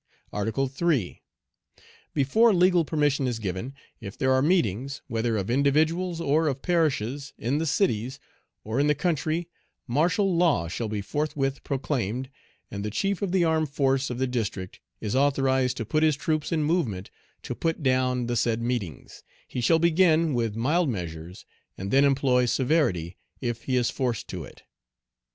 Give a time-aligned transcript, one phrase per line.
[0.33, 1.21] "Article 3.
[2.11, 7.33] Before legal permission is given, if there are meetings, whether of individuals or of parishes,
[7.37, 8.19] in the cities,
[8.63, 9.47] or in the country,
[9.87, 12.31] martial law shall be forthwith proclaimed,
[12.71, 15.85] and Page 116 the chief of the armed force of the district is authorized to
[15.85, 17.11] put his troops in movement
[17.43, 21.45] to put down the said meetings; he shall begin with mild measures,
[21.77, 24.63] and then employ severity, if he is forced to it.